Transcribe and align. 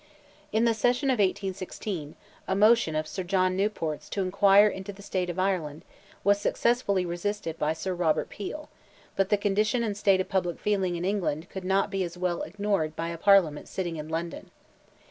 In 0.51 0.65
the 0.65 0.73
session 0.73 1.11
of 1.11 1.19
1816, 1.19 2.15
a 2.47 2.55
motion 2.55 2.95
of 2.95 3.05
Sir 3.07 3.21
John 3.21 3.55
Newport's 3.55 4.09
to 4.09 4.23
inquire 4.23 4.67
into 4.67 4.91
the 4.91 5.03
state 5.03 5.29
of 5.29 5.37
Ireland, 5.37 5.83
was 6.23 6.39
successfully 6.41 7.05
resisted 7.05 7.59
by 7.59 7.73
Sir 7.73 7.93
Robert 7.93 8.27
Peel, 8.27 8.67
but 9.15 9.29
the 9.29 9.37
condition 9.37 9.83
and 9.83 9.95
state 9.95 10.19
of 10.19 10.27
public 10.27 10.57
feeling 10.59 10.95
in 10.95 11.05
England 11.05 11.49
could 11.51 11.63
not 11.63 11.91
be 11.91 12.03
as 12.03 12.17
well 12.17 12.41
ignored 12.41 12.95
by 12.95 13.09
a 13.09 13.17
Parliament 13.19 13.67
sitting 13.67 13.97
in 13.97 14.09
London. 14.09 14.49